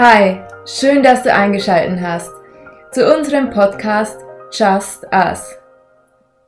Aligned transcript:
Hi, 0.00 0.44
schön, 0.64 1.02
dass 1.02 1.24
du 1.24 1.34
eingeschaltet 1.34 1.98
hast 2.00 2.30
zu 2.92 3.12
unserem 3.12 3.50
Podcast 3.50 4.20
Just 4.52 5.04
Us. 5.12 5.58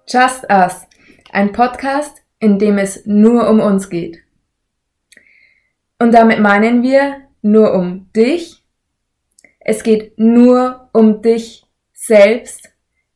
Just 0.07 0.45
Us, 0.49 0.87
ein 1.32 1.50
Podcast, 1.50 2.23
in 2.39 2.61
dem 2.61 2.79
es 2.79 3.07
nur 3.07 3.50
um 3.50 3.59
uns 3.59 3.91
geht. 3.91 4.18
Und 5.99 6.14
damit 6.14 6.39
meinen 6.39 6.85
wir 6.85 7.22
nur 7.43 7.75
um 7.75 8.13
dich. 8.13 8.63
Es 9.58 9.82
geht 9.82 10.17
nur 10.17 10.89
um 10.93 11.21
dich 11.21 11.67
selbst, 11.93 12.72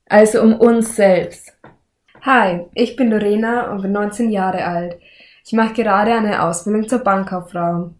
also 0.06 0.42
um 0.42 0.55
uns 0.59 0.97
selbst. 0.97 1.56
Hi, 2.23 2.66
ich 2.75 2.97
bin 2.97 3.12
Lorena 3.12 3.70
und 3.70 3.83
bin 3.83 3.92
19 3.92 4.33
Jahre 4.33 4.64
alt. 4.64 4.98
Ich 5.45 5.53
mache 5.53 5.75
gerade 5.75 6.12
eine 6.12 6.42
Ausbildung 6.42 6.89
zur 6.89 7.05
Bankkauffrau. 7.05 7.92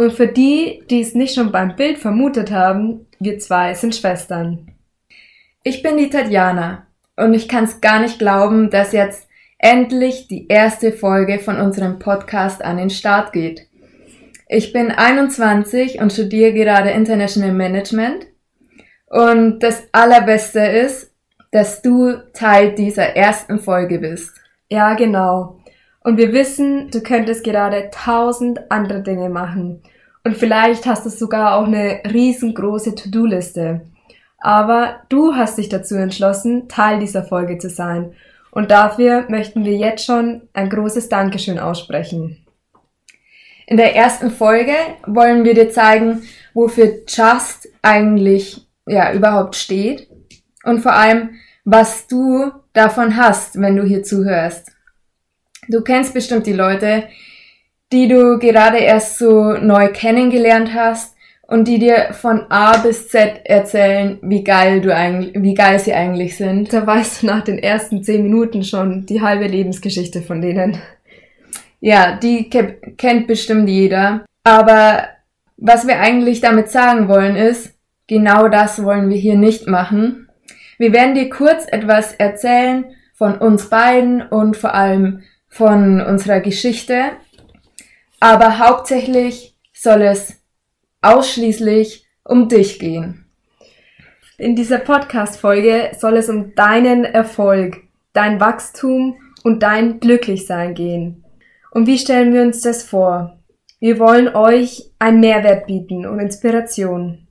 Und 0.00 0.14
für 0.14 0.28
die, 0.28 0.82
die 0.88 1.02
es 1.02 1.14
nicht 1.14 1.34
schon 1.34 1.52
beim 1.52 1.76
Bild 1.76 1.98
vermutet 1.98 2.50
haben, 2.50 3.06
wir 3.18 3.38
zwei 3.38 3.74
sind 3.74 3.94
Schwestern. 3.94 4.72
Ich 5.62 5.82
bin 5.82 5.98
die 5.98 6.08
Tatjana 6.08 6.86
und 7.16 7.34
ich 7.34 7.50
kann 7.50 7.64
es 7.64 7.82
gar 7.82 8.00
nicht 8.00 8.18
glauben, 8.18 8.70
dass 8.70 8.92
jetzt 8.92 9.28
endlich 9.58 10.26
die 10.26 10.48
erste 10.48 10.92
Folge 10.92 11.38
von 11.38 11.60
unserem 11.60 11.98
Podcast 11.98 12.64
an 12.64 12.78
den 12.78 12.88
Start 12.88 13.34
geht. 13.34 13.68
Ich 14.48 14.72
bin 14.72 14.90
21 14.90 16.00
und 16.00 16.14
studiere 16.14 16.54
gerade 16.54 16.92
International 16.92 17.52
Management. 17.52 18.26
Und 19.04 19.58
das 19.58 19.82
Allerbeste 19.92 20.60
ist, 20.60 21.12
dass 21.50 21.82
du 21.82 22.14
Teil 22.32 22.74
dieser 22.74 23.16
ersten 23.16 23.58
Folge 23.58 23.98
bist. 23.98 24.34
Ja, 24.70 24.94
genau. 24.94 25.59
Und 26.02 26.16
wir 26.16 26.32
wissen, 26.32 26.90
du 26.90 27.02
könntest 27.02 27.44
gerade 27.44 27.90
tausend 27.92 28.70
andere 28.70 29.02
Dinge 29.02 29.28
machen. 29.28 29.82
Und 30.24 30.36
vielleicht 30.36 30.86
hast 30.86 31.04
du 31.04 31.10
sogar 31.10 31.56
auch 31.56 31.66
eine 31.66 32.00
riesengroße 32.10 32.94
To-Do-Liste. 32.94 33.82
Aber 34.38 35.02
du 35.08 35.34
hast 35.34 35.58
dich 35.58 35.68
dazu 35.68 35.96
entschlossen, 35.96 36.68
Teil 36.68 36.98
dieser 36.98 37.24
Folge 37.24 37.58
zu 37.58 37.68
sein. 37.68 38.14
Und 38.50 38.70
dafür 38.70 39.26
möchten 39.28 39.64
wir 39.64 39.76
jetzt 39.76 40.04
schon 40.04 40.48
ein 40.54 40.70
großes 40.70 41.08
Dankeschön 41.08 41.58
aussprechen. 41.58 42.44
In 43.66 43.76
der 43.76 43.94
ersten 43.94 44.30
Folge 44.30 44.74
wollen 45.06 45.44
wir 45.44 45.54
dir 45.54 45.70
zeigen, 45.70 46.22
wofür 46.54 47.02
Just 47.06 47.68
eigentlich 47.82 48.66
ja 48.86 49.12
überhaupt 49.12 49.54
steht 49.54 50.08
und 50.64 50.80
vor 50.80 50.92
allem, 50.92 51.30
was 51.64 52.08
du 52.08 52.50
davon 52.72 53.16
hast, 53.16 53.60
wenn 53.60 53.76
du 53.76 53.84
hier 53.84 54.02
zuhörst. 54.02 54.72
Du 55.70 55.82
kennst 55.82 56.14
bestimmt 56.14 56.46
die 56.48 56.52
Leute, 56.52 57.04
die 57.92 58.08
du 58.08 58.40
gerade 58.40 58.78
erst 58.78 59.18
so 59.18 59.52
neu 59.52 59.92
kennengelernt 59.92 60.74
hast 60.74 61.14
und 61.46 61.68
die 61.68 61.78
dir 61.78 62.12
von 62.12 62.46
A 62.50 62.78
bis 62.78 63.08
Z 63.08 63.42
erzählen, 63.44 64.18
wie 64.20 64.42
geil 64.42 64.80
du 64.80 64.92
eigentlich, 64.92 65.40
wie 65.40 65.54
geil 65.54 65.78
sie 65.78 65.94
eigentlich 65.94 66.36
sind. 66.36 66.72
Da 66.72 66.84
weißt 66.84 67.22
du 67.22 67.26
nach 67.26 67.44
den 67.44 67.60
ersten 67.60 68.02
zehn 68.02 68.24
Minuten 68.24 68.64
schon 68.64 69.06
die 69.06 69.20
halbe 69.20 69.46
Lebensgeschichte 69.46 70.22
von 70.22 70.40
denen. 70.40 70.76
Ja, 71.78 72.16
die 72.16 72.50
ke 72.50 72.78
kennt 72.96 73.28
bestimmt 73.28 73.68
jeder. 73.68 74.24
Aber 74.42 75.04
was 75.56 75.86
wir 75.86 76.00
eigentlich 76.00 76.40
damit 76.40 76.68
sagen 76.70 77.08
wollen 77.08 77.36
ist, 77.36 77.74
genau 78.08 78.48
das 78.48 78.82
wollen 78.82 79.08
wir 79.08 79.16
hier 79.16 79.36
nicht 79.36 79.68
machen. 79.68 80.28
Wir 80.78 80.92
werden 80.92 81.14
dir 81.14 81.30
kurz 81.30 81.64
etwas 81.70 82.12
erzählen 82.14 82.86
von 83.14 83.38
uns 83.38 83.70
beiden 83.70 84.22
und 84.22 84.56
vor 84.56 84.74
allem 84.74 85.22
von 85.50 86.00
unserer 86.00 86.40
Geschichte. 86.40 87.10
Aber 88.20 88.58
hauptsächlich 88.58 89.56
soll 89.74 90.02
es 90.02 90.40
ausschließlich 91.02 92.06
um 92.24 92.48
dich 92.48 92.78
gehen. 92.78 93.26
In 94.38 94.56
dieser 94.56 94.78
Podcast-Folge 94.78 95.90
soll 95.98 96.16
es 96.16 96.30
um 96.30 96.54
deinen 96.54 97.04
Erfolg, 97.04 97.82
dein 98.14 98.40
Wachstum 98.40 99.18
und 99.42 99.62
dein 99.62 100.00
Glücklichsein 100.00 100.74
gehen. 100.74 101.24
Und 101.70 101.86
wie 101.86 101.98
stellen 101.98 102.32
wir 102.32 102.42
uns 102.42 102.62
das 102.62 102.82
vor? 102.82 103.38
Wir 103.80 103.98
wollen 103.98 104.34
euch 104.34 104.90
einen 104.98 105.20
Mehrwert 105.20 105.66
bieten 105.66 106.06
und 106.06 106.20
Inspiration. 106.20 107.26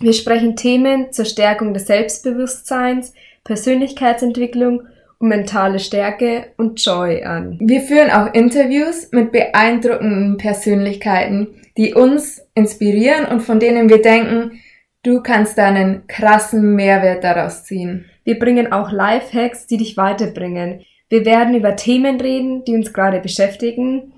Wir 0.00 0.12
sprechen 0.12 0.56
Themen 0.56 1.12
zur 1.12 1.24
Stärkung 1.24 1.74
des 1.74 1.86
Selbstbewusstseins, 1.86 3.14
Persönlichkeitsentwicklung 3.44 4.82
mentale 5.22 5.78
Stärke 5.78 6.46
und 6.56 6.84
Joy 6.84 7.22
an. 7.24 7.58
Wir 7.60 7.80
führen 7.80 8.10
auch 8.10 8.32
Interviews 8.34 9.08
mit 9.12 9.32
beeindruckenden 9.32 10.36
Persönlichkeiten, 10.36 11.48
die 11.76 11.94
uns 11.94 12.42
inspirieren 12.54 13.26
und 13.26 13.40
von 13.40 13.60
denen 13.60 13.88
wir 13.88 14.02
denken, 14.02 14.60
du 15.02 15.22
kannst 15.22 15.56
da 15.58 15.66
einen 15.66 16.06
krassen 16.06 16.74
Mehrwert 16.74 17.24
daraus 17.24 17.64
ziehen. 17.64 18.06
Wir 18.24 18.38
bringen 18.38 18.72
auch 18.72 18.92
Lifehacks, 18.92 19.66
die 19.66 19.78
dich 19.78 19.96
weiterbringen. 19.96 20.84
Wir 21.08 21.24
werden 21.24 21.54
über 21.54 21.76
Themen 21.76 22.20
reden, 22.20 22.64
die 22.64 22.74
uns 22.74 22.92
gerade 22.92 23.20
beschäftigen 23.20 24.12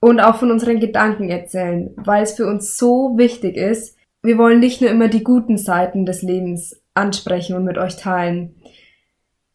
und 0.00 0.20
auch 0.20 0.36
von 0.36 0.50
unseren 0.50 0.80
Gedanken 0.80 1.28
erzählen, 1.28 1.90
weil 1.96 2.22
es 2.22 2.34
für 2.34 2.46
uns 2.46 2.76
so 2.76 3.14
wichtig 3.16 3.56
ist. 3.56 3.96
Wir 4.22 4.38
wollen 4.38 4.60
nicht 4.60 4.80
nur 4.80 4.90
immer 4.90 5.08
die 5.08 5.24
guten 5.24 5.56
Seiten 5.56 6.06
des 6.06 6.22
Lebens 6.22 6.80
ansprechen 6.94 7.56
und 7.56 7.64
mit 7.64 7.78
euch 7.78 7.96
teilen. 7.96 8.54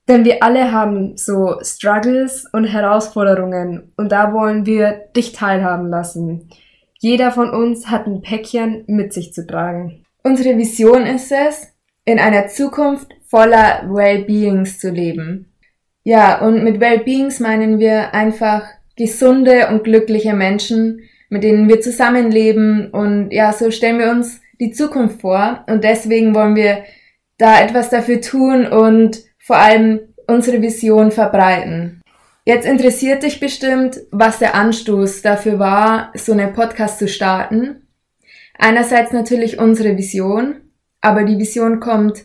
Denn 0.07 0.25
wir 0.25 0.43
alle 0.43 0.71
haben 0.71 1.15
so 1.15 1.57
Struggles 1.61 2.45
und 2.51 2.65
Herausforderungen 2.65 3.93
und 3.95 4.11
da 4.11 4.33
wollen 4.33 4.65
wir 4.65 5.05
dich 5.15 5.31
teilhaben 5.31 5.87
lassen. 5.87 6.49
Jeder 6.99 7.31
von 7.31 7.49
uns 7.49 7.89
hat 7.89 8.05
ein 8.07 8.21
Päckchen 8.21 8.83
mit 8.87 9.13
sich 9.13 9.33
zu 9.33 9.45
tragen. 9.45 10.05
Unsere 10.23 10.57
Vision 10.57 11.05
ist 11.05 11.31
es, 11.31 11.67
in 12.05 12.19
einer 12.19 12.47
Zukunft 12.47 13.13
voller 13.25 13.83
Wellbeings 13.89 14.79
zu 14.79 14.89
leben. 14.89 15.53
Ja, 16.03 16.41
und 16.41 16.63
mit 16.63 16.81
Wellbeings 16.81 17.39
meinen 17.39 17.79
wir 17.79 18.13
einfach 18.13 18.65
gesunde 18.97 19.69
und 19.69 19.83
glückliche 19.83 20.33
Menschen, 20.33 21.01
mit 21.29 21.43
denen 21.43 21.67
wir 21.67 21.81
zusammenleben 21.81 22.91
und 22.91 23.31
ja, 23.31 23.53
so 23.53 23.71
stellen 23.71 23.99
wir 23.99 24.11
uns 24.11 24.41
die 24.59 24.71
Zukunft 24.71 25.21
vor 25.21 25.63
und 25.67 25.83
deswegen 25.83 26.35
wollen 26.35 26.55
wir 26.55 26.83
da 27.37 27.61
etwas 27.61 27.89
dafür 27.89 28.21
tun 28.21 28.67
und 28.67 29.23
vor 29.43 29.57
allem 29.57 29.99
unsere 30.25 30.61
Vision 30.61 31.11
verbreiten. 31.11 32.01
Jetzt 32.45 32.65
interessiert 32.65 33.23
dich 33.23 33.39
bestimmt, 33.39 33.99
was 34.11 34.39
der 34.39 34.55
Anstoß 34.55 35.21
dafür 35.21 35.59
war, 35.59 36.11
so 36.15 36.31
einen 36.31 36.53
Podcast 36.53 36.99
zu 36.99 37.07
starten. 37.07 37.87
Einerseits 38.57 39.11
natürlich 39.11 39.59
unsere 39.59 39.97
Vision, 39.97 40.55
aber 41.01 41.23
die 41.23 41.37
Vision 41.37 41.81
kommt 41.81 42.23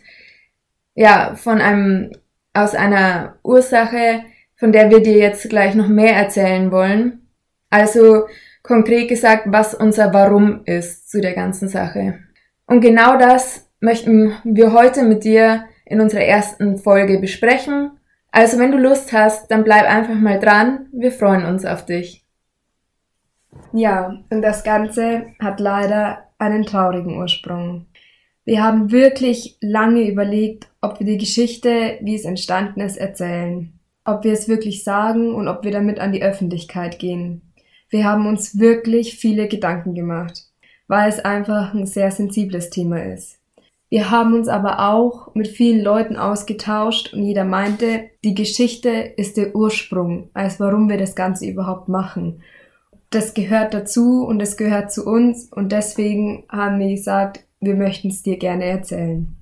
ja 0.95 1.35
von 1.35 1.61
einem 1.61 2.13
aus 2.55 2.75
einer 2.75 3.39
Ursache, 3.43 4.23
von 4.57 4.73
der 4.73 4.91
wir 4.91 5.01
dir 5.01 5.17
jetzt 5.17 5.49
gleich 5.51 5.75
noch 5.75 5.89
mehr 5.89 6.15
erzählen 6.15 6.71
wollen. 6.71 7.27
Also 7.71 8.27
konkret 8.63 9.09
gesagt, 9.09 9.45
was 9.47 9.75
unser 9.75 10.13
Warum 10.13 10.63
ist 10.67 11.11
zu 11.11 11.21
der 11.21 11.35
ganzen 11.35 11.69
Sache. 11.69 12.21
Und 12.67 12.81
genau 12.81 13.19
das 13.19 13.69
möchten 13.81 14.35
wir 14.45 14.73
heute 14.73 15.03
mit 15.03 15.25
dir 15.25 15.65
in 15.89 16.01
unserer 16.01 16.23
ersten 16.23 16.79
Folge 16.79 17.19
besprechen. 17.19 17.93
Also 18.31 18.59
wenn 18.59 18.73
du 18.73 18.79
Lust 18.79 19.13
hast, 19.13 19.51
dann 19.51 19.65
bleib 19.65 19.85
einfach 19.85 20.15
mal 20.15 20.39
dran. 20.39 20.87
Wir 20.93 21.13
freuen 21.13 21.47
uns 21.47 21.65
auf 21.65 21.85
dich. 21.87 22.25
Ja, 23.73 24.19
und 24.31 24.43
das 24.43 24.65
Ganze 24.65 25.27
hat 25.41 25.61
leider 25.61 26.25
einen 26.39 26.65
traurigen 26.65 27.19
Ursprung. 27.19 27.87
Wir 28.45 28.63
haben 28.63 28.91
wirklich 28.91 29.59
lange 29.61 30.09
überlegt, 30.09 30.69
ob 30.81 31.01
wir 31.01 31.07
die 31.07 31.19
Geschichte, 31.19 31.99
wie 32.01 32.15
es 32.15 32.25
entstanden 32.25 32.81
ist, 32.81 32.97
erzählen. 32.97 33.73
Ob 34.05 34.25
wir 34.25 34.33
es 34.33 34.49
wirklich 34.49 34.85
sagen 34.85 35.35
und 35.35 35.49
ob 35.49 35.65
wir 35.65 35.71
damit 35.71 36.01
an 36.01 36.13
die 36.13 36.23
Öffentlichkeit 36.23 36.99
gehen. 36.99 37.43
Wir 37.91 38.05
haben 38.05 38.27
uns 38.27 38.59
wirklich 38.59 39.17
viele 39.17 39.49
Gedanken 39.49 39.95
gemacht, 39.95 40.45
weil 40.87 41.09
es 41.09 41.21
einfach 41.21 41.75
ein 41.75 41.87
sehr 41.87 42.11
sensibles 42.11 42.71
Thema 42.71 43.03
ist. 43.03 43.39
Wir 43.91 44.11
haben 44.11 44.35
uns 44.35 44.49
aber 44.49 44.91
auch 44.91 45.35
mit 45.35 45.49
vielen 45.49 45.83
Leuten 45.83 46.17
ausgetauscht 46.17 47.15
und 47.15 47.23
jeder 47.23 47.45
meinte, 47.45 48.11
die 48.23 48.35
Geschichte 48.35 48.91
ist 48.91 49.39
der 49.39 49.57
Ursprung, 49.57 50.29
als 50.35 50.61
warum 50.61 50.91
wir 50.91 50.99
das 50.99 51.15
Ganze 51.15 51.47
überhaupt 51.47 51.89
machen. 51.89 52.43
Das 53.09 53.33
gehört 53.33 53.73
dazu 53.73 54.27
und 54.27 54.43
es 54.43 54.59
gehört 54.59 54.93
zu 54.93 55.07
uns 55.07 55.51
und 55.51 55.73
deswegen 55.73 56.45
haben 56.51 56.79
wir 56.79 56.91
gesagt, 56.91 57.41
wir 57.61 57.75
möchten 57.75 58.09
es 58.09 58.23
dir 58.23 58.37
gerne 58.37 58.67
erzählen. 58.67 59.35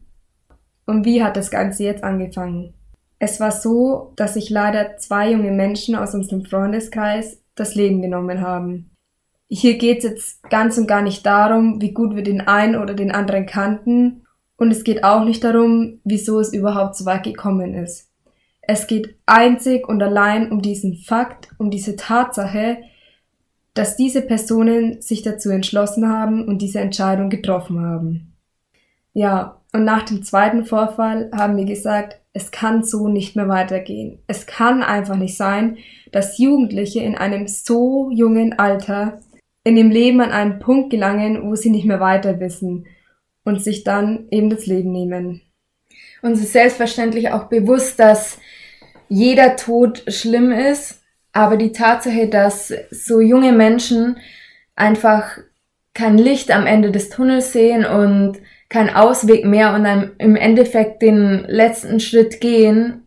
Und 0.87 1.05
wie 1.05 1.25
hat 1.25 1.37
das 1.37 1.51
Ganze 1.51 1.83
jetzt 1.83 2.05
angefangen? 2.05 2.73
Es 3.19 3.41
war 3.41 3.51
so, 3.51 4.13
dass 4.15 4.35
sich 4.35 4.51
leider 4.51 4.97
zwei 4.99 5.33
junge 5.33 5.51
Menschen 5.51 5.97
aus 5.97 6.15
unserem 6.15 6.45
Freundeskreis 6.45 7.43
das 7.57 7.75
Leben 7.75 8.01
genommen 8.01 8.41
haben. 8.41 8.91
Hier 9.49 9.79
geht 9.79 9.99
es 9.99 10.05
jetzt 10.05 10.51
ganz 10.51 10.79
und 10.79 10.87
gar 10.87 11.03
nicht 11.03 11.27
darum, 11.27 11.81
wie 11.81 11.93
gut 11.93 12.15
wir 12.15 12.23
den 12.23 12.43
einen 12.43 12.77
oder 12.77 12.95
den 12.95 13.11
anderen 13.11 13.47
kannten 13.47 14.23
und 14.57 14.71
es 14.71 14.85
geht 14.85 15.05
auch 15.05 15.25
nicht 15.25 15.45
darum, 15.45 16.01
wieso 16.05 16.41
es 16.41 16.53
überhaupt 16.53 16.97
so 16.97 17.05
weit 17.05 17.25
gekommen 17.25 17.75
ist. 17.75 18.11
Es 18.63 18.87
geht 18.87 19.17
einzig 19.27 19.89
und 19.89 20.03
allein 20.03 20.51
um 20.51 20.61
diesen 20.61 20.97
Fakt, 20.97 21.51
um 21.59 21.71
diese 21.71 21.95
Tatsache, 21.95 22.79
dass 23.75 23.97
diese 23.97 24.23
Personen 24.23 25.03
sich 25.03 25.23
dazu 25.23 25.51
entschlossen 25.51 26.09
haben 26.09 26.49
und 26.49 26.63
diese 26.63 26.81
Entscheidung 26.81 27.29
getroffen 27.29 27.81
haben. 27.81 28.33
Ja, 29.13 29.61
und 29.73 29.85
nach 29.85 30.05
dem 30.05 30.23
zweiten 30.23 30.65
Vorfall 30.65 31.31
haben 31.35 31.57
wir 31.57 31.67
gesagt, 31.67 32.19
es 32.33 32.51
kann 32.51 32.83
so 32.83 33.09
nicht 33.09 33.37
mehr 33.37 33.49
weitergehen. 33.49 34.19
Es 34.27 34.47
kann 34.47 34.83
einfach 34.83 35.17
nicht 35.17 35.37
sein, 35.37 35.77
dass 36.13 36.39
Jugendliche 36.39 37.01
in 37.01 37.15
einem 37.15 37.47
so 37.47 38.11
jungen 38.11 38.59
Alter 38.59 39.21
in 39.65 39.77
dem 39.77 39.91
Leben 39.91 40.21
an 40.21 40.33
einen 40.33 40.59
Punkt 40.59 40.91
gelangen, 40.91 41.43
wo 41.45 41.55
sie 41.55 41.71
nicht 41.71 41.87
mehr 41.87 42.01
weiter 42.01 42.41
wissen 42.41 42.87
und 43.47 43.63
sich 43.63 43.85
dann 43.85 44.27
eben 44.31 44.51
das 44.51 44.67
Leben 44.67 44.93
nehmen. 44.93 45.41
Uns 46.21 46.41
ist 46.41 46.53
selbstverständlich 46.53 47.31
auch 47.31 47.45
bewusst, 47.45 47.99
dass 47.99 48.39
jeder 49.09 49.57
Tod 49.57 50.03
schlimm 50.09 50.51
ist, 50.53 51.03
aber 51.33 51.57
die 51.57 51.73
Tatsache, 51.73 52.29
dass 52.29 52.73
so 52.91 53.21
junge 53.21 53.53
Menschen 53.53 54.19
einfach 54.75 55.39
kein 55.95 56.19
Licht 56.19 56.51
am 56.51 56.67
Ende 56.67 56.91
des 56.91 57.09
Tunnels 57.09 57.53
sehen 57.53 57.87
und 57.87 58.39
kein 58.69 58.95
Ausweg 58.95 59.45
mehr 59.45 59.75
und 59.75 59.85
dann 59.85 60.13
im 60.19 60.35
Endeffekt 60.35 61.01
den 61.01 61.45
letzten 61.47 62.01
Schritt 62.01 62.41
gehen, 62.41 63.07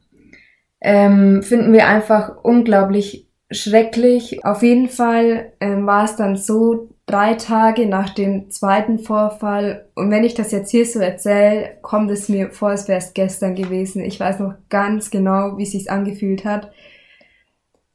ähm, 0.79 1.43
finden 1.43 1.73
wir 1.73 1.87
einfach 1.87 2.43
unglaublich 2.43 3.27
schrecklich. 3.51 4.45
Auf 4.45 4.63
jeden 4.63 4.87
Fall 4.87 5.51
ähm, 5.59 5.85
war 5.85 6.05
es 6.05 6.15
dann 6.15 6.37
so, 6.37 6.89
drei 7.09 7.33
Tage 7.33 7.87
nach 7.87 8.09
dem 8.09 8.49
zweiten 8.51 8.99
Vorfall, 8.99 9.89
und 9.95 10.11
wenn 10.11 10.23
ich 10.23 10.33
das 10.33 10.51
jetzt 10.51 10.71
hier 10.71 10.85
so 10.85 10.99
erzähle, 10.99 11.77
kommt 11.81 12.11
es 12.11 12.29
mir 12.29 12.51
vor, 12.51 12.69
als 12.69 12.87
wäre 12.87 12.99
es 12.99 13.13
gestern 13.13 13.55
gewesen. 13.55 14.03
Ich 14.03 14.19
weiß 14.19 14.39
noch 14.39 14.53
ganz 14.69 15.09
genau, 15.09 15.57
wie 15.57 15.63
es 15.63 15.71
sich 15.71 15.89
angefühlt 15.89 16.45
hat. 16.45 16.71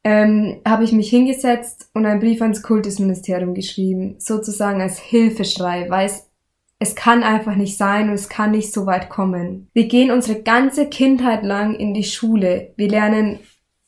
Ähm, 0.02 0.60
habe 0.66 0.84
ich 0.84 0.92
mich 0.92 1.08
hingesetzt 1.08 1.88
und 1.94 2.04
einen 2.04 2.20
Brief 2.20 2.42
ans 2.42 2.62
Kultusministerium 2.62 3.54
geschrieben, 3.54 4.16
sozusagen 4.18 4.82
als 4.82 4.98
Hilfeschrei, 4.98 5.88
weil 5.88 6.06
es 6.06 6.30
es 6.80 6.94
kann 6.94 7.22
einfach 7.22 7.54
nicht 7.54 7.78
sein 7.78 8.08
und 8.08 8.14
es 8.14 8.28
kann 8.28 8.50
nicht 8.50 8.72
so 8.72 8.84
weit 8.84 9.08
kommen. 9.08 9.70
Wir 9.72 9.86
gehen 9.86 10.10
unsere 10.10 10.42
ganze 10.42 10.88
Kindheit 10.88 11.42
lang 11.42 11.74
in 11.76 11.94
die 11.94 12.04
Schule. 12.04 12.74
Wir 12.76 12.88
lernen, 12.88 13.38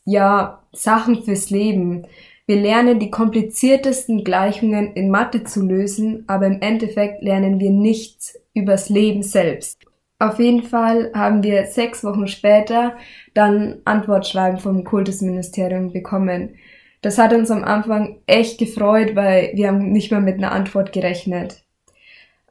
ja, 0.05 0.62
Sachen 0.72 1.22
fürs 1.22 1.50
Leben. 1.50 2.06
Wir 2.46 2.60
lernen 2.60 3.00
die 3.00 3.10
kompliziertesten 3.10 4.22
Gleichungen 4.22 4.93
in 4.94 5.10
Mathe 5.10 5.43
zu 5.43 5.66
lösen, 5.66 6.25
aber 6.28 6.46
im 6.46 6.60
Endeffekt 6.60 7.22
lernen 7.22 7.58
wir 7.58 7.70
nichts 7.70 8.38
übers 8.54 8.88
Leben 8.88 9.25
selbst. 9.25 9.81
Auf 10.20 10.38
jeden 10.38 10.62
Fall 10.62 11.10
haben 11.12 11.43
wir 11.43 11.66
sechs 11.66 12.04
Wochen 12.04 12.28
später 12.28 12.96
dann 13.34 13.81
Antwortschreiben 13.84 14.60
vom 14.60 14.84
Kultusministerium 14.84 15.93
bekommen. 15.93 16.54
Das 17.02 17.19
hat 17.19 17.32
uns 17.32 17.50
am 17.50 17.64
Anfang 17.64 18.19
echt 18.26 18.58
gefreut, 18.58 19.16
weil 19.16 19.50
wir 19.54 19.69
haben 19.69 19.90
nicht 19.90 20.12
mehr 20.12 20.20
mit 20.20 20.37
einer 20.37 20.52
Antwort 20.52 20.93
gerechnet. 20.93 21.64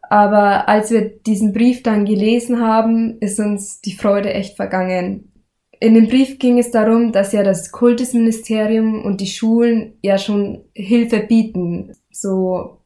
Aber 0.01 0.69
als 0.69 0.91
wir 0.91 1.09
diesen 1.09 1.53
Brief 1.53 1.81
dann 1.81 2.05
gelesen 2.05 2.61
haben, 2.61 3.17
ist 3.21 3.39
uns 3.39 3.81
die 3.81 3.95
Freude 3.95 4.33
echt 4.33 4.55
vergangen. 4.55 5.31
In 5.79 5.93
dem 5.93 6.07
Brief 6.07 6.39
ging 6.39 6.57
es 6.57 6.71
darum, 6.71 7.11
dass 7.11 7.31
ja 7.31 7.43
das 7.43 7.71
Kultusministerium 7.71 9.03
und 9.03 9.21
die 9.21 9.27
Schulen 9.27 9.93
ja 10.01 10.17
schon 10.17 10.65
Hilfe 10.73 11.19
bieten. 11.19 11.93
So, 12.11 12.81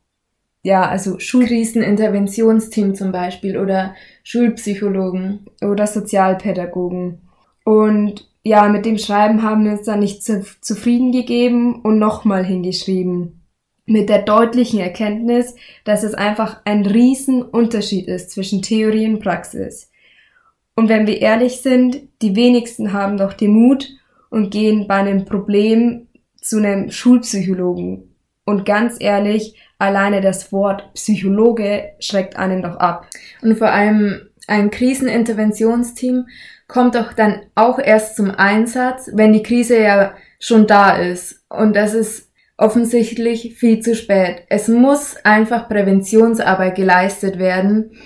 ja, 0.64 0.88
also 0.88 1.20
Schulkriseninterventionsteam 1.20 2.96
zum 2.96 3.12
Beispiel 3.12 3.58
oder 3.58 3.96
Schulpsychologen. 4.24 5.46
Oder 5.62 5.88
Sozialpädagogen. 5.88 7.22
Und 7.64 8.28
ja, 8.44 8.68
mit 8.70 8.86
dem 8.86 8.98
Schreiben 8.98 9.44
haben 9.44 9.66
wir 9.66 9.74
uns 9.74 9.84
dann 9.84 10.00
nicht 10.00 10.24
zu, 10.24 10.44
zufrieden 10.62 11.12
gegeben 11.12 11.82
und 11.82 12.00
nochmal 12.00 12.46
hingeschrieben 12.46 13.40
mit 13.90 14.08
der 14.08 14.22
deutlichen 14.22 14.80
Erkenntnis, 14.80 15.56
dass 15.84 16.04
es 16.04 16.14
einfach 16.14 16.62
ein 16.64 16.86
Riesenunterschied 16.86 18.08
ist 18.08 18.32
zwischen 18.32 18.62
Theorie 18.62 19.08
und 19.08 19.20
Praxis. 19.20 19.90
Und 20.80 20.88
wenn 20.88 21.08
wir 21.08 21.20
ehrlich 21.20 21.60
sind, 21.60 22.04
die 22.22 22.38
wenigsten 22.38 22.94
haben 22.94 23.18
doch 23.18 23.34
den 23.34 23.52
Mut 23.52 23.90
und 24.30 24.50
gehen 24.50 24.88
bei 24.88 24.96
einem 24.96 25.26
Problem 25.26 26.08
zu 26.40 26.56
einem 26.56 26.90
Schulpsychologen. 26.90 28.16
Und 28.46 28.66
ganz 28.66 28.96
ehrlich, 28.98 29.60
alleine 29.78 30.22
das 30.22 30.54
Wort 30.54 30.94
Psychologe 30.94 31.90
schreckt 32.00 32.38
einen 32.38 32.62
doch 32.62 32.78
ab. 32.78 33.08
Und 33.42 33.58
vor 33.58 33.68
allem 33.68 34.30
ein 34.48 34.72
Kriseninterventionsteam 34.72 36.28
kommt 36.70 36.96
doch 36.96 37.12
dann 37.12 37.42
auch 37.56 37.78
erst 37.78 38.16
zum 38.16 38.32
Einsatz, 38.32 39.10
wenn 39.14 39.34
die 39.34 39.44
Krise 39.44 39.82
ja 39.82 40.14
schon 40.40 40.66
da 40.66 40.96
ist. 40.96 41.44
Und 41.50 41.76
das 41.76 41.94
ist 41.94 42.32
offensichtlich 42.56 43.56
viel 43.56 43.82
zu 43.82 43.96
spät. 43.96 44.44
Es 44.48 44.70
muss 44.70 45.18
einfach 45.26 45.68
Präventionsarbeit 45.68 46.76
geleistet 46.76 47.38
werden. 47.38 47.98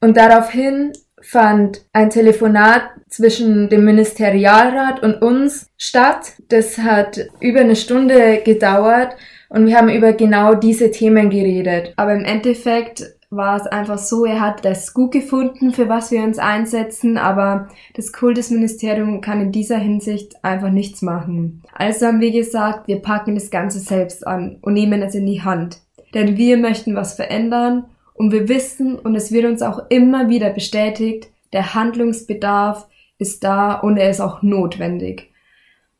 Und 0.00 0.16
daraufhin 0.16 0.92
fand 1.22 1.84
ein 1.92 2.10
Telefonat 2.10 2.82
zwischen 3.08 3.68
dem 3.68 3.84
Ministerialrat 3.84 5.02
und 5.02 5.22
uns 5.22 5.70
statt. 5.78 6.32
Das 6.48 6.78
hat 6.78 7.18
über 7.40 7.60
eine 7.60 7.76
Stunde 7.76 8.42
gedauert 8.44 9.16
und 9.48 9.66
wir 9.66 9.76
haben 9.76 9.88
über 9.88 10.12
genau 10.12 10.54
diese 10.54 10.90
Themen 10.90 11.30
geredet. 11.30 11.92
Aber 11.96 12.14
im 12.14 12.24
Endeffekt 12.24 13.04
war 13.32 13.56
es 13.56 13.66
einfach 13.66 13.98
so, 13.98 14.26
er 14.26 14.40
hat 14.40 14.64
das 14.64 14.92
gut 14.92 15.12
gefunden, 15.12 15.72
für 15.72 15.88
was 15.88 16.10
wir 16.10 16.22
uns 16.22 16.38
einsetzen, 16.38 17.16
aber 17.16 17.68
das 17.94 18.12
Kultusministerium 18.12 19.22
kann 19.22 19.40
in 19.40 19.52
dieser 19.52 19.78
Hinsicht 19.78 20.44
einfach 20.44 20.70
nichts 20.70 21.00
machen. 21.00 21.62
Also 21.72 22.06
haben 22.06 22.20
wir 22.20 22.30
gesagt, 22.30 22.88
wir 22.88 23.00
packen 23.00 23.34
das 23.34 23.50
Ganze 23.50 23.78
selbst 23.78 24.26
an 24.26 24.58
und 24.60 24.74
nehmen 24.74 25.00
es 25.00 25.14
in 25.14 25.26
die 25.26 25.42
Hand. 25.42 25.78
Denn 26.14 26.36
wir 26.36 26.58
möchten 26.58 26.94
was 26.94 27.14
verändern 27.14 27.86
und 28.14 28.32
wir 28.32 28.48
wissen, 28.48 28.98
und 28.98 29.14
es 29.14 29.32
wird 29.32 29.44
uns 29.44 29.62
auch 29.62 29.80
immer 29.88 30.28
wieder 30.28 30.50
bestätigt, 30.50 31.28
der 31.52 31.74
Handlungsbedarf 31.74 32.86
ist 33.18 33.44
da 33.44 33.74
und 33.74 33.96
er 33.96 34.10
ist 34.10 34.20
auch 34.20 34.42
notwendig. 34.42 35.30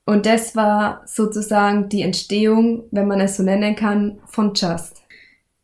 Und 0.04 0.26
das 0.26 0.56
war 0.56 1.02
sozusagen 1.06 1.88
die 1.88 2.02
Entstehung, 2.02 2.84
wenn 2.90 3.06
man 3.06 3.20
es 3.20 3.36
so 3.36 3.42
nennen 3.42 3.76
kann, 3.76 4.18
von 4.26 4.52
Just. 4.54 5.02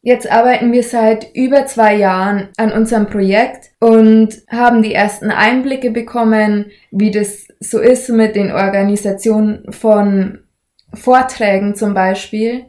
Jetzt 0.01 0.31
arbeiten 0.31 0.73
wir 0.73 0.85
seit 0.85 1.35
über 1.35 1.67
zwei 1.67 1.97
Jahren 1.97 2.49
an 2.57 2.73
unserem 2.73 3.09
Projekt 3.09 3.73
und 3.81 4.29
haben 4.49 4.83
die 4.83 4.95
ersten 4.95 5.31
Einblicke 5.31 5.91
bekommen, 5.91 6.67
wie 6.93 7.11
das 7.11 7.49
so 7.59 7.81
ist 7.81 8.09
mit 8.09 8.37
den 8.37 8.53
Organisationen 8.53 9.73
von 9.73 10.39
Vorträgen 10.95 11.75
zum 11.75 11.95
Beispiel. 11.95 12.67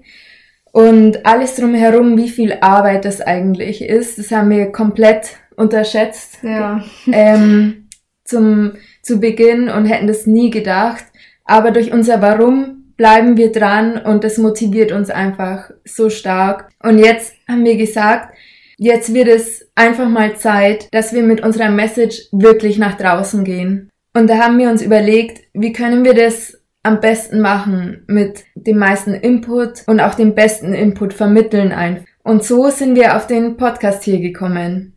Und 0.79 1.25
alles 1.25 1.55
drumherum, 1.55 2.15
wie 2.15 2.29
viel 2.29 2.53
Arbeit 2.61 3.03
das 3.03 3.19
eigentlich 3.19 3.81
ist, 3.81 4.17
das 4.17 4.31
haben 4.31 4.49
wir 4.49 4.71
komplett 4.71 5.35
unterschätzt. 5.57 6.37
Ja. 6.41 6.81
Ähm, 7.11 7.89
zum, 8.23 8.73
zu 9.01 9.19
Beginn 9.19 9.67
und 9.67 9.85
hätten 9.85 10.07
das 10.07 10.25
nie 10.25 10.51
gedacht. 10.51 11.03
Aber 11.43 11.71
durch 11.71 11.91
unser 11.91 12.21
Warum 12.21 12.93
bleiben 12.95 13.35
wir 13.35 13.51
dran 13.51 13.97
und 13.97 14.23
das 14.23 14.37
motiviert 14.37 14.93
uns 14.93 15.09
einfach 15.09 15.69
so 15.83 16.09
stark. 16.09 16.69
Und 16.81 16.99
jetzt 16.99 17.33
haben 17.49 17.65
wir 17.65 17.75
gesagt, 17.75 18.33
jetzt 18.77 19.13
wird 19.13 19.27
es 19.27 19.69
einfach 19.75 20.07
mal 20.07 20.37
Zeit, 20.37 20.87
dass 20.93 21.11
wir 21.11 21.23
mit 21.23 21.41
unserer 21.43 21.71
Message 21.71 22.27
wirklich 22.31 22.77
nach 22.77 22.95
draußen 22.95 23.43
gehen. 23.43 23.89
Und 24.15 24.29
da 24.29 24.37
haben 24.37 24.57
wir 24.57 24.69
uns 24.69 24.81
überlegt, 24.81 25.41
wie 25.53 25.73
können 25.73 26.05
wir 26.05 26.13
das 26.13 26.58
am 26.83 26.99
besten 26.99 27.41
machen 27.41 28.03
mit 28.07 28.45
dem 28.55 28.77
meisten 28.77 29.13
Input 29.13 29.83
und 29.87 29.99
auch 29.99 30.15
dem 30.15 30.35
besten 30.35 30.73
Input 30.73 31.13
vermitteln 31.13 31.71
ein. 31.71 32.05
Und 32.23 32.43
so 32.43 32.69
sind 32.69 32.95
wir 32.95 33.15
auf 33.15 33.27
den 33.27 33.57
Podcast 33.57 34.03
hier 34.03 34.19
gekommen. 34.19 34.93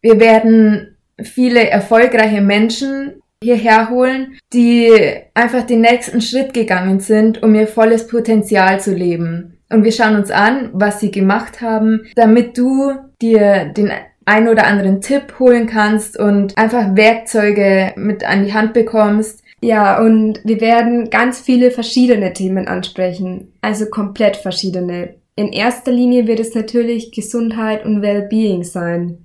Wir 0.00 0.20
werden 0.20 0.96
viele 1.22 1.68
erfolgreiche 1.68 2.40
Menschen 2.40 3.22
hierher 3.42 3.90
holen, 3.90 4.38
die 4.52 4.90
einfach 5.34 5.62
den 5.62 5.80
nächsten 5.80 6.20
Schritt 6.20 6.54
gegangen 6.54 7.00
sind, 7.00 7.42
um 7.42 7.54
ihr 7.54 7.66
volles 7.66 8.06
Potenzial 8.06 8.80
zu 8.80 8.94
leben. 8.94 9.58
Und 9.70 9.84
wir 9.84 9.92
schauen 9.92 10.16
uns 10.16 10.30
an, 10.30 10.70
was 10.72 11.00
sie 11.00 11.10
gemacht 11.10 11.60
haben, 11.60 12.06
damit 12.14 12.56
du 12.58 12.92
dir 13.20 13.72
den 13.76 13.90
ein 14.24 14.48
oder 14.48 14.66
anderen 14.66 15.00
Tipp 15.00 15.38
holen 15.38 15.66
kannst 15.66 16.18
und 16.18 16.56
einfach 16.56 16.94
Werkzeuge 16.94 17.92
mit 17.96 18.24
an 18.24 18.44
die 18.44 18.54
Hand 18.54 18.72
bekommst. 18.72 19.41
Ja, 19.64 20.02
und 20.02 20.40
wir 20.42 20.60
werden 20.60 21.08
ganz 21.08 21.40
viele 21.40 21.70
verschiedene 21.70 22.32
Themen 22.32 22.66
ansprechen, 22.66 23.52
also 23.60 23.86
komplett 23.86 24.36
verschiedene. 24.36 25.14
In 25.36 25.52
erster 25.52 25.92
Linie 25.92 26.26
wird 26.26 26.40
es 26.40 26.52
natürlich 26.54 27.12
Gesundheit 27.12 27.86
und 27.86 28.02
Wellbeing 28.02 28.64
sein 28.64 29.18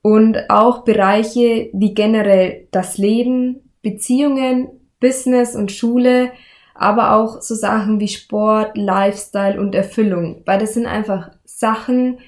und 0.00 0.48
auch 0.48 0.84
Bereiche 0.84 1.68
wie 1.74 1.92
generell 1.92 2.68
das 2.70 2.96
Leben, 2.96 3.70
Beziehungen, 3.82 4.68
Business 4.98 5.54
und 5.54 5.70
Schule, 5.70 6.32
aber 6.74 7.14
auch 7.14 7.42
so 7.42 7.54
Sachen 7.54 8.00
wie 8.00 8.08
Sport, 8.08 8.78
Lifestyle 8.78 9.60
und 9.60 9.74
Erfüllung, 9.74 10.42
weil 10.46 10.58
das 10.58 10.72
sind 10.72 10.86
einfach 10.86 11.32
Sachen, 11.44 12.18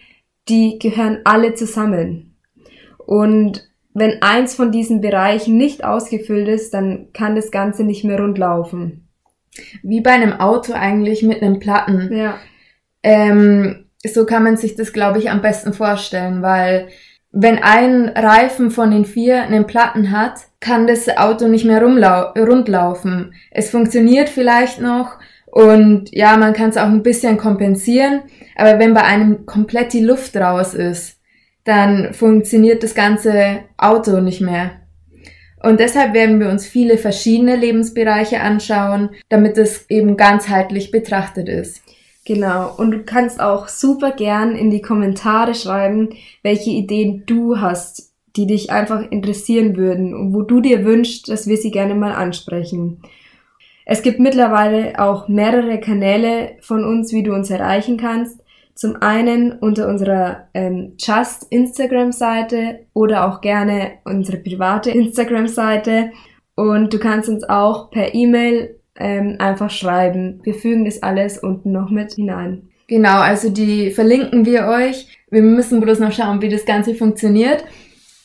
die 0.51 0.79
gehören 0.79 1.21
alle 1.25 1.55
zusammen. 1.55 2.37
Und 3.07 3.68
wenn 3.99 4.23
eins 4.23 4.55
von 4.55 4.73
diesen 4.73 5.01
Bereichen 5.01 5.57
nicht 5.57 5.85
ausgefüllt 5.85 6.49
ist, 6.49 6.75
dann 6.75 7.09
kann 7.13 7.37
das 7.37 7.51
Ganze 7.51 7.85
nicht 7.85 8.05
mehr 8.05 8.21
rund 8.21 8.39
laufen. 8.39 9.09
Wie 9.83 10.01
bei 10.01 10.13
einem 10.13 10.33
Auto 10.35 10.73
eigentlich 10.73 11.23
mit 11.23 11.43
einem 11.43 11.59
Platten. 11.59 12.15
Ja. 12.15 12.39
Ähm, 13.03 13.87
so 14.05 14.27
kann 14.27 14.45
man 14.45 14.57
sich 14.57 14.77
das, 14.77 14.93
glaube 14.93 15.19
ich, 15.19 15.31
am 15.31 15.43
besten 15.43 15.73
vorstellen, 15.73 16.43
weil 16.43 16.89
wenn 17.31 17.59
ein 17.63 18.09
Reifen 18.09 18.71
von 18.71 18.91
den 18.91 19.05
vier 19.05 19.43
einen 19.43 19.67
Platten 19.67 20.11
hat, 20.11 20.41
kann 20.61 20.87
das 20.87 21.09
Auto 21.09 21.47
nicht 21.47 21.65
mehr 21.65 21.83
rundlaufen. 21.83 23.35
Es 23.51 23.71
funktioniert 23.71 24.29
vielleicht 24.29 24.81
noch 24.81 25.19
und 25.47 26.11
ja, 26.13 26.37
man 26.37 26.53
kann 26.53 26.71
es 26.71 26.77
auch 26.77 26.87
ein 26.87 27.03
bisschen 27.03 27.37
kompensieren, 27.37 28.23
aber 28.57 28.79
wenn 28.79 28.95
bei 28.95 29.03
einem 29.03 29.47
komplett 29.47 29.93
die 29.93 30.05
Luft 30.05 30.37
raus 30.37 30.75
ist, 30.75 31.18
dann 31.65 32.15
funktioniert 32.15 32.83
das 32.83 32.95
ganze 32.95 33.61
Auto 33.77 34.21
nicht 34.21 34.41
mehr. 34.41 34.73
Und 35.63 35.81
deshalb 35.81 36.15
werden 36.15 36.41
wir 36.41 36.49
uns 36.49 36.67
viele 36.67 36.99
verschiedene 36.99 37.57
Lebensbereiche 37.57 38.41
anschauen, 38.41 39.11
damit 39.29 39.59
es 39.59 39.89
eben 39.91 40.17
ganzheitlich 40.17 40.91
betrachtet 40.91 41.49
ist. 41.49 41.83
Genau. 42.25 42.75
Und 42.77 42.91
du 42.91 43.03
kannst 43.05 43.41
auch 43.41 43.69
super 43.69 44.13
gern 44.13 44.55
in 44.55 44.71
die 44.71 44.83
Kommentare 44.83 45.55
schreiben, 45.55 46.11
welche 46.43 46.71
Ideen 46.71 47.25
du 47.27 47.59
hast, 47.59 48.13
die 48.37 48.47
dich 48.47 48.71
einfach 48.71 49.11
interessieren 49.11 49.77
würden 49.77 50.15
und 50.15 50.35
wo 50.35 50.43
du 50.43 50.61
dir 50.61 50.85
wünschst, 50.85 51.29
dass 51.29 51.49
wir 51.49 51.57
sie 51.57 51.71
gerne 51.71 51.95
mal 51.95 52.13
ansprechen. 52.13 53.01
Es 53.87 54.03
gibt 54.03 54.21
mittlerweile 54.21 54.99
auch 54.99 55.29
mehrere 55.29 55.81
Kanäle 55.81 56.57
von 56.61 56.85
uns, 56.85 57.13
wie 57.15 57.23
du 57.23 57.33
uns 57.33 57.49
erreichen 57.49 57.97
kannst. 57.97 58.39
Zum 58.79 58.95
einen 59.03 59.59
unter 59.59 59.89
unserer 59.89 60.47
ähm, 60.55 60.93
Just 61.01 61.49
Instagram-Seite 61.51 62.87
oder 62.95 63.27
auch 63.27 63.41
gerne 63.41 63.95
unsere 64.05 64.37
private 64.37 64.93
Instagram-Seite. 64.93 66.13
Und 66.55 66.95
du 66.95 67.01
kannst 67.01 67.29
uns 67.29 67.43
auch 67.43 67.91
per 67.91 68.15
E-Mail 68.15 68.77
ähm, 68.97 69.35
einfach 69.41 69.71
schreiben. 69.71 70.39
Wir 70.45 70.55
fügen 70.55 70.85
das 70.85 71.03
alles 71.03 71.39
unten 71.39 71.73
noch 71.73 71.91
mit 71.91 72.13
hinein. 72.13 72.69
Genau, 72.87 73.19
also 73.19 73.51
die 73.51 73.91
verlinken 73.91 74.47
wir 74.47 74.69
euch. 74.69 75.09
Wir 75.29 75.43
müssen 75.43 75.81
bloß 75.81 75.99
noch 75.99 76.13
schauen, 76.13 76.41
wie 76.41 76.49
das 76.49 76.65
Ganze 76.65 76.95
funktioniert. 76.95 77.65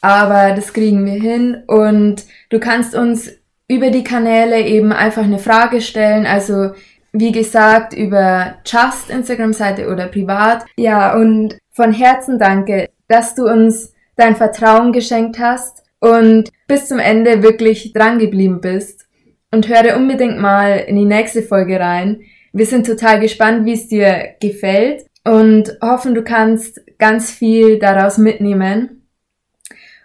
Aber 0.01 0.53
das 0.53 0.71
kriegen 0.71 1.03
wir 1.03 1.19
hin. 1.19 1.63
Und 1.65 2.25
du 2.51 2.59
kannst 2.59 2.93
uns 2.93 3.31
über 3.67 3.89
die 3.89 4.03
Kanäle 4.03 4.61
eben 4.61 4.91
einfach 4.91 5.23
eine 5.23 5.39
Frage 5.39 5.81
stellen. 5.81 6.27
Also 6.27 6.73
wie 7.13 7.31
gesagt, 7.31 7.93
über 7.93 8.55
Just 8.65 9.09
Instagram-Seite 9.09 9.87
oder 9.87 10.07
privat. 10.07 10.65
Ja, 10.77 11.15
und 11.15 11.57
von 11.71 11.93
Herzen 11.93 12.39
danke, 12.39 12.89
dass 13.07 13.35
du 13.35 13.45
uns 13.45 13.93
dein 14.15 14.35
Vertrauen 14.35 14.91
geschenkt 14.91 15.39
hast 15.39 15.83
und 15.99 16.49
bis 16.67 16.87
zum 16.87 16.99
Ende 16.99 17.43
wirklich 17.43 17.93
dran 17.93 18.19
geblieben 18.19 18.61
bist 18.61 19.07
und 19.51 19.67
höre 19.67 19.95
unbedingt 19.95 20.39
mal 20.39 20.79
in 20.79 20.95
die 20.95 21.05
nächste 21.05 21.43
Folge 21.43 21.79
rein. 21.79 22.21
Wir 22.51 22.65
sind 22.65 22.85
total 22.85 23.19
gespannt, 23.19 23.65
wie 23.65 23.73
es 23.73 23.87
dir 23.87 24.35
gefällt 24.41 25.05
und 25.23 25.77
hoffen, 25.81 26.15
du 26.15 26.23
kannst 26.23 26.81
ganz 26.97 27.31
viel 27.31 27.79
daraus 27.79 28.17
mitnehmen. 28.17 29.07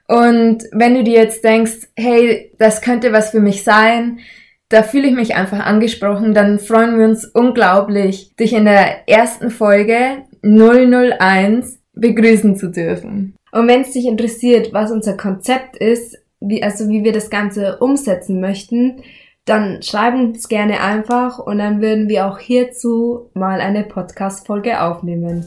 Und 0.06 0.64
wenn 0.72 0.94
du 0.94 1.04
dir 1.04 1.20
jetzt 1.20 1.44
denkst, 1.44 1.88
hey, 1.96 2.52
das 2.58 2.80
könnte 2.80 3.12
was 3.12 3.30
für 3.30 3.40
mich 3.40 3.64
sein, 3.64 4.20
da 4.68 4.82
fühle 4.82 5.08
ich 5.08 5.14
mich 5.14 5.34
einfach 5.34 5.60
angesprochen, 5.60 6.34
dann 6.34 6.58
freuen 6.58 6.98
wir 6.98 7.06
uns 7.06 7.24
unglaublich, 7.24 8.34
dich 8.36 8.52
in 8.52 8.66
der 8.66 9.08
ersten 9.08 9.50
Folge 9.50 10.24
001 10.42 11.78
begrüßen 11.94 12.56
zu 12.56 12.70
dürfen. 12.70 13.34
Und 13.50 13.66
wenn 13.66 13.80
es 13.80 13.92
dich 13.92 14.06
interessiert, 14.06 14.72
was 14.72 14.90
unser 14.90 15.16
Konzept 15.16 15.76
ist, 15.76 16.18
wie, 16.40 16.62
also 16.62 16.88
wie 16.88 17.02
wir 17.02 17.12
das 17.12 17.30
Ganze 17.30 17.78
umsetzen 17.78 18.40
möchten, 18.40 19.02
dann 19.46 19.82
schreib 19.82 20.14
uns 20.14 20.48
gerne 20.48 20.80
einfach 20.80 21.38
und 21.38 21.58
dann 21.58 21.80
würden 21.80 22.08
wir 22.08 22.26
auch 22.26 22.38
hierzu 22.38 23.30
mal 23.32 23.60
eine 23.60 23.84
Podcast-Folge 23.84 24.82
aufnehmen. 24.82 25.46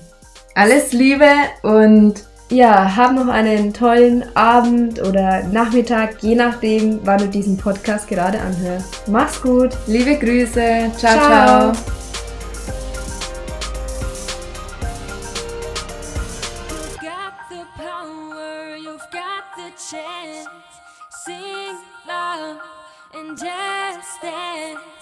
Alles 0.56 0.92
Liebe 0.92 1.30
und 1.62 2.16
ja, 2.52 2.96
hab 2.96 3.14
noch 3.14 3.28
einen 3.28 3.74
tollen 3.74 4.24
Abend 4.36 5.02
oder 5.02 5.44
Nachmittag, 5.52 6.22
je 6.22 6.36
nachdem, 6.36 7.00
wann 7.04 7.20
du 7.20 7.28
diesen 7.28 7.58
Podcast 7.58 8.08
gerade 8.08 8.40
anhörst. 8.40 9.08
Mach's 9.08 9.42
gut. 9.42 9.72
Liebe 9.88 10.16
Grüße. 10.18 10.92
ciao. 10.98 11.14
ciao. 11.14 11.74
ciao. 11.74 12.02
and 23.14 23.38
just 23.38 24.22
dance. 24.22 25.01